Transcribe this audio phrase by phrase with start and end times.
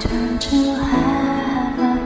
[0.00, 1.98] turned to heaven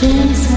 [0.00, 0.49] Jesus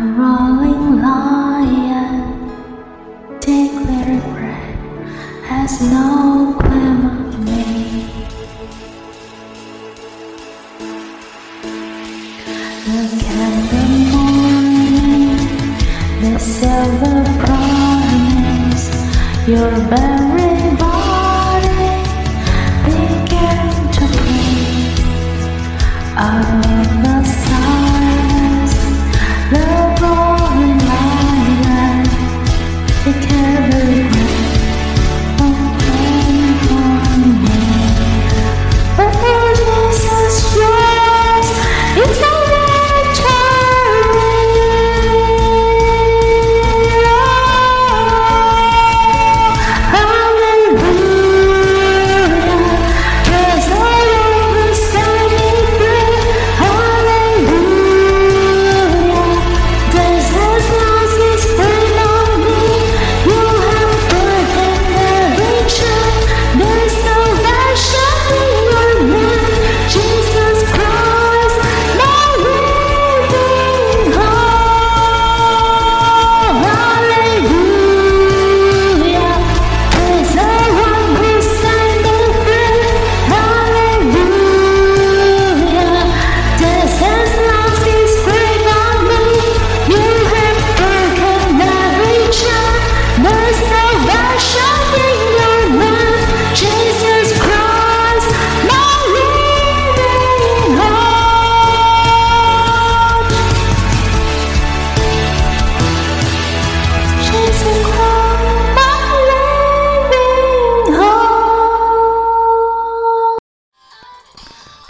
[0.00, 2.14] the roaring lion
[3.38, 7.64] declared breath has no claim on me.
[13.42, 15.36] At the morning,
[16.22, 18.86] the silver promise,
[19.46, 20.49] your very